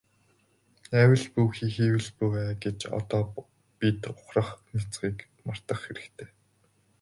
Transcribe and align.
АЙвал 0.99 1.25
бүү 1.33 1.45
хий, 1.57 1.71
хийвэл 1.75 2.09
бүү 2.17 2.31
ай 2.43 2.51
гэж 2.63 2.79
одоо 2.99 3.23
бид 3.79 3.99
ухрах 4.11 4.49
няцахыг 4.73 5.17
мартах 5.47 5.79
хэрэгтэй. 5.83 6.29